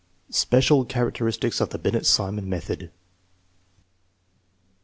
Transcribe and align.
Special 0.31 0.83
characteristics 0.83 1.61
of 1.61 1.69
the 1.69 1.77
Binet 1.77 2.07
Sixnon 2.07 2.49
method. 2.49 2.89